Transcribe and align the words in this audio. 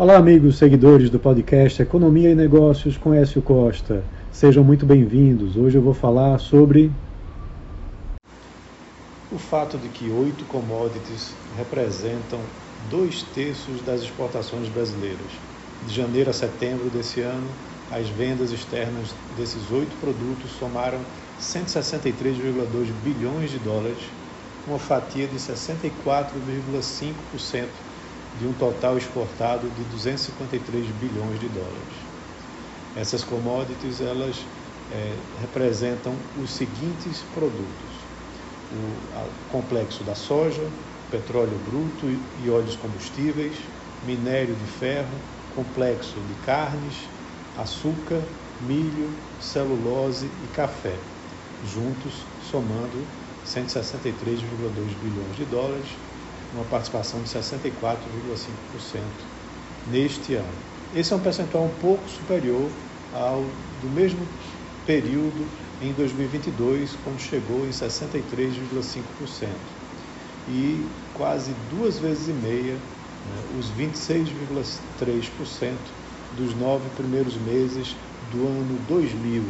Olá, 0.00 0.16
amigos 0.16 0.56
seguidores 0.56 1.10
do 1.10 1.18
podcast 1.18 1.82
Economia 1.82 2.30
e 2.30 2.34
Negócios 2.34 2.96
com 2.96 3.12
Écio 3.12 3.42
Costa. 3.42 4.02
Sejam 4.32 4.64
muito 4.64 4.86
bem-vindos. 4.86 5.58
Hoje 5.58 5.76
eu 5.76 5.82
vou 5.82 5.92
falar 5.92 6.38
sobre 6.38 6.90
o 9.30 9.36
fato 9.36 9.76
de 9.76 9.90
que 9.90 10.10
oito 10.10 10.42
commodities 10.46 11.34
representam 11.58 12.40
dois 12.90 13.24
terços 13.34 13.82
das 13.82 14.00
exportações 14.00 14.70
brasileiras. 14.70 15.32
De 15.86 15.94
janeiro 15.94 16.30
a 16.30 16.32
setembro 16.32 16.88
desse 16.88 17.20
ano, 17.20 17.46
as 17.92 18.08
vendas 18.08 18.52
externas 18.52 19.14
desses 19.36 19.70
oito 19.70 19.94
produtos 20.00 20.50
somaram 20.58 21.00
163,2 21.38 22.86
bilhões 23.04 23.50
de 23.50 23.58
dólares, 23.58 23.98
uma 24.66 24.78
fatia 24.78 25.26
de 25.26 25.36
64,5% 25.36 27.66
de 28.38 28.46
um 28.46 28.52
total 28.52 28.96
exportado 28.96 29.68
de 29.70 29.84
253 29.84 30.90
bilhões 30.92 31.40
de 31.40 31.48
dólares. 31.48 31.94
Essas 32.94 33.22
commodities 33.24 34.00
elas 34.00 34.46
é, 34.90 35.14
representam 35.40 36.14
os 36.36 36.50
seguintes 36.50 37.22
produtos: 37.22 37.90
o 38.72 39.50
complexo 39.50 40.04
da 40.04 40.14
soja, 40.14 40.62
petróleo 41.10 41.58
bruto 41.58 42.06
e 42.10 42.50
óleos 42.50 42.76
combustíveis, 42.76 43.56
minério 44.02 44.54
de 44.54 44.66
ferro, 44.66 45.20
complexo 45.54 46.20
de 46.20 46.34
carnes, 46.34 46.94
açúcar, 47.56 48.22
milho, 48.60 49.10
celulose 49.38 50.26
e 50.44 50.48
café, 50.48 50.98
juntos 51.62 52.26
somando 52.50 53.06
163,2 53.44 54.94
bilhões 54.94 55.36
de 55.36 55.44
dólares, 55.44 55.88
uma 56.54 56.64
participação 56.64 57.22
de 57.22 57.28
64,5% 57.28 59.00
neste 59.90 60.34
ano. 60.34 60.46
Esse 60.94 61.12
é 61.12 61.16
um 61.16 61.20
percentual 61.20 61.64
um 61.64 61.80
pouco 61.80 62.08
superior 62.08 62.70
ao 63.12 63.42
do 63.80 63.88
mesmo 63.88 64.26
período 64.86 65.46
em 65.80 65.92
2022, 65.92 66.96
quando 67.04 67.20
chegou 67.20 67.64
em 67.64 67.70
63,5%, 67.70 69.46
e 70.48 70.84
quase 71.14 71.52
duas 71.70 71.98
vezes 71.98 72.28
e 72.28 72.32
meia 72.32 72.74
né, 72.74 72.80
os 73.58 73.70
26,3% 73.70 75.76
dos 76.36 76.54
nove 76.54 76.88
primeiros 76.90 77.36
meses 77.36 77.96
do 78.30 78.46
ano 78.46 78.78
2000, 78.86 79.42
ou 79.42 79.48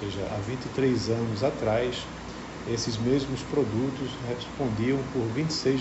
seja, 0.00 0.26
há 0.30 0.36
23 0.38 1.10
anos 1.10 1.42
atrás, 1.42 2.06
esses 2.72 2.98
mesmos 2.98 3.40
produtos 3.50 4.10
respondiam 4.28 4.98
por 5.12 5.22
26,3% 5.34 5.78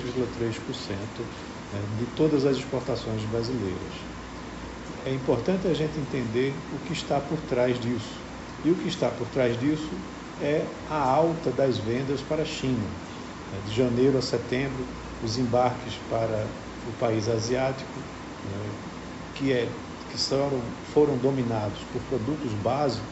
né, 1.74 1.82
de 2.00 2.06
todas 2.16 2.46
as 2.46 2.58
exportações 2.58 3.22
brasileiras. 3.24 3.94
É 5.06 5.14
importante 5.14 5.68
a 5.68 5.74
gente 5.74 5.98
entender 6.00 6.54
o 6.74 6.88
que 6.88 6.94
está 6.94 7.20
por 7.20 7.38
trás 7.50 7.80
disso. 7.80 8.16
E 8.64 8.72
o 8.72 8.76
que 8.76 8.88
está 8.88 9.10
por 9.10 9.28
trás 9.28 9.60
disso 9.60 9.90
é 10.42 10.66
a 10.90 10.98
alta 10.98 11.52
das 11.52 11.78
vendas 11.78 12.22
para 12.22 12.44
a 12.44 12.46
China. 12.46 12.78
Né, 13.52 13.60
de 13.68 13.76
janeiro 13.76 14.18
a 14.18 14.22
setembro, 14.22 14.86
os 15.24 15.38
embarques 15.38 15.94
para 16.10 16.46
o 16.88 17.00
país 17.00 17.28
asiático, 17.28 18.00
né, 18.46 18.70
que, 19.36 19.52
é, 19.52 19.68
que 20.10 20.18
foram, 20.18 20.62
foram 20.94 21.18
dominados 21.18 21.80
por 21.92 22.02
produtos 22.04 22.52
básicos, 22.64 23.04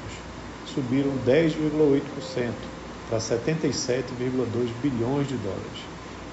subiram 0.73 1.11
10,8% 1.25 2.74
para 3.09 3.19
77,2 3.19 4.69
bilhões 4.81 5.27
de 5.27 5.35
dólares. 5.35 5.83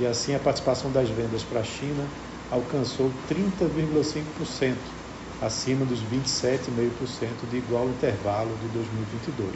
E 0.00 0.06
assim 0.06 0.34
a 0.34 0.38
participação 0.38 0.90
das 0.90 1.08
vendas 1.08 1.42
para 1.42 1.60
a 1.60 1.64
China 1.64 2.04
alcançou 2.50 3.10
30,5%, 3.30 4.74
acima 5.40 5.84
dos 5.84 6.00
27,5% 6.00 7.50
de 7.50 7.56
igual 7.56 7.86
intervalo 7.88 8.56
de 8.60 8.68
2022. 8.68 9.50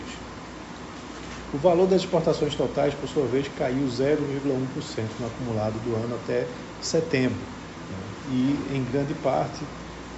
O 1.55 1.59
valor 1.59 1.87
das 1.87 2.03
exportações 2.03 2.55
totais, 2.55 2.93
por 2.95 3.09
sua 3.09 3.27
vez, 3.27 3.49
caiu 3.57 3.87
0,1% 3.87 5.05
no 5.21 5.27
acumulado 5.27 5.75
do 5.85 5.95
ano 5.95 6.17
até 6.17 6.47
setembro, 6.83 7.39
né? 7.39 7.99
e 8.31 8.77
em 8.77 8.85
grande 8.91 9.15
parte 9.15 9.63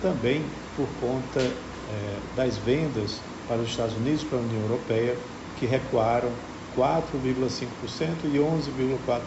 também 0.01 0.45
por 0.77 0.89
conta 1.01 1.41
é, 1.41 2.19
das 2.37 2.57
vendas 2.57 3.21
para 3.47 3.59
os 3.59 3.69
Estados 3.69 3.97
Unidos 3.97 4.23
e 4.23 4.27
para 4.27 4.39
a 4.39 4.43
União 4.43 4.63
Europeia, 4.63 5.17
que 5.59 5.67
recuaram 5.67 6.31
4,5% 6.79 8.25
e 8.25 8.39
11,4%, 8.39 9.21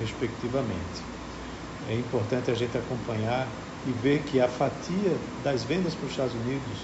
respectivamente. 0.00 1.02
É 1.90 1.94
importante 1.94 2.50
a 2.50 2.54
gente 2.54 2.78
acompanhar 2.78 3.46
e 3.86 3.92
ver 3.92 4.22
que 4.22 4.40
a 4.40 4.48
fatia 4.48 5.12
das 5.44 5.62
vendas 5.62 5.94
para 5.94 6.06
os 6.06 6.10
Estados 6.10 6.32
Unidos 6.34 6.78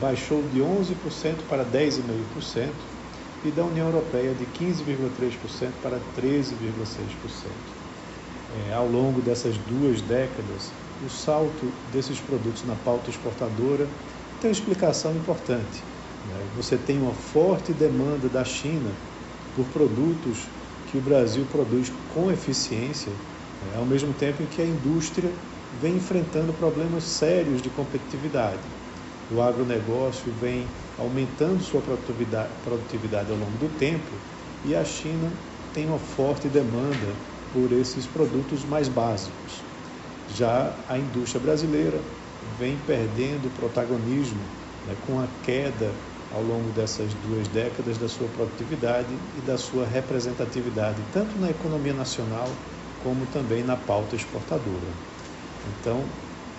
baixou 0.00 0.42
de 0.52 0.58
11% 0.60 1.46
para 1.48 1.64
10,5% 1.64 2.70
e 3.44 3.50
da 3.52 3.62
União 3.62 3.86
Europeia 3.86 4.34
de 4.34 4.44
15,3% 4.46 5.70
para 5.80 5.98
13,6%. 6.20 7.50
É, 8.68 8.74
ao 8.74 8.88
longo 8.88 9.22
dessas 9.22 9.56
duas 9.56 10.00
décadas, 10.02 10.72
o 11.06 11.08
salto 11.08 11.72
desses 11.92 12.18
produtos 12.18 12.64
na 12.66 12.74
pauta 12.74 13.08
exportadora 13.08 13.86
tem 14.40 14.50
uma 14.50 14.52
explicação 14.52 15.12
importante. 15.12 15.91
Né? 16.24 16.48
Você 16.56 16.76
tem 16.78 17.00
uma 17.00 17.14
forte 17.14 17.72
demanda 17.72 18.28
da 18.28 18.44
China 18.44 18.90
por 19.54 19.66
produtos 19.66 20.48
que 20.86 20.96
o 20.96 21.00
Brasil 21.00 21.46
produz 21.46 21.90
com 22.08 22.30
eficiência, 22.30 23.12
né? 23.60 23.76
ao 23.76 23.84
mesmo 23.84 24.12
tempo 24.12 24.42
em 24.42 24.46
que 24.46 24.60
a 24.60 24.66
indústria 24.66 25.32
vem 25.80 25.96
enfrentando 25.96 26.52
problemas 26.52 27.04
sérios 27.04 27.62
de 27.62 27.70
competitividade. 27.70 28.68
O 29.30 29.40
agronegócio 29.40 30.30
vem 30.32 30.66
aumentando 30.98 31.62
sua 31.62 31.80
produtividade, 31.80 33.30
ao 33.30 33.38
longo 33.38 33.56
do 33.56 33.68
tempo 33.70 34.10
e 34.64 34.74
a 34.74 34.84
China 34.84 35.32
tem 35.72 35.86
uma 35.86 35.98
forte 35.98 36.48
demanda 36.48 37.16
por 37.50 37.72
esses 37.72 38.06
produtos 38.06 38.64
mais 38.64 38.88
básicos. 38.88 39.64
Já 40.26 40.84
a 40.86 40.98
indústria 40.98 41.40
brasileira 41.40 42.04
vem 42.58 42.76
perdendo 42.76 43.50
protagonismo 43.50 44.40
né, 44.84 44.94
com 45.06 45.18
a 45.18 45.26
queda 45.42 46.11
ao 46.34 46.42
longo 46.42 46.70
dessas 46.70 47.12
duas 47.14 47.46
décadas 47.48 47.98
da 47.98 48.08
sua 48.08 48.26
produtividade 48.28 49.14
e 49.36 49.40
da 49.46 49.58
sua 49.58 49.84
representatividade, 49.86 51.02
tanto 51.12 51.38
na 51.38 51.50
economia 51.50 51.92
nacional 51.92 52.48
como 53.02 53.26
também 53.26 53.62
na 53.62 53.76
pauta 53.76 54.16
exportadora. 54.16 54.92
Então, 55.80 56.00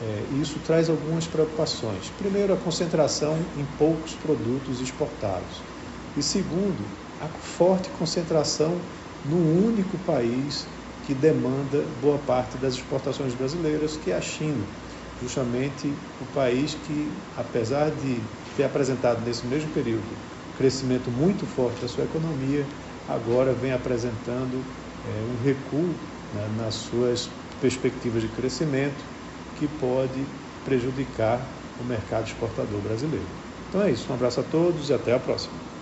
é, 0.01 0.41
isso 0.41 0.59
traz 0.65 0.89
algumas 0.89 1.25
preocupações. 1.25 2.11
Primeiro, 2.17 2.53
a 2.53 2.57
concentração 2.57 3.37
em 3.57 3.65
poucos 3.77 4.13
produtos 4.13 4.79
exportados. 4.79 5.61
E 6.15 6.21
segundo, 6.21 6.83
a 7.19 7.27
forte 7.27 7.89
concentração 7.97 8.75
num 9.25 9.65
único 9.65 9.97
país 9.99 10.67
que 11.07 11.13
demanda 11.13 11.83
boa 12.01 12.17
parte 12.19 12.57
das 12.57 12.75
exportações 12.75 13.33
brasileiras, 13.33 13.97
que 13.97 14.11
é 14.11 14.15
a 14.15 14.21
China 14.21 14.63
justamente 15.21 15.93
o 16.19 16.25
país 16.25 16.73
que, 16.73 17.07
apesar 17.35 17.91
de 17.91 18.21
ter 18.55 18.63
apresentado 18.63 19.23
nesse 19.25 19.45
mesmo 19.45 19.71
período 19.71 20.03
crescimento 20.57 21.09
muito 21.09 21.45
forte 21.45 21.81
da 21.81 21.87
sua 21.87 22.03
economia, 22.03 22.65
agora 23.07 23.53
vem 23.53 23.71
apresentando 23.71 24.63
é, 25.05 25.23
um 25.23 25.35
recuo 25.43 25.95
né, 26.31 26.47
nas 26.57 26.75
suas 26.75 27.29
perspectivas 27.59 28.21
de 28.21 28.29
crescimento 28.29 29.03
que 29.55 29.67
pode 29.67 30.25
prejudicar 30.63 31.47
o 31.79 31.83
mercado 31.83 32.27
exportador 32.27 32.81
brasileiro. 32.81 33.27
Então 33.69 33.81
é 33.81 33.91
isso, 33.91 34.11
um 34.11 34.15
abraço 34.15 34.39
a 34.39 34.43
todos 34.43 34.89
e 34.89 34.93
até 34.93 35.13
a 35.13 35.19
próxima. 35.19 35.72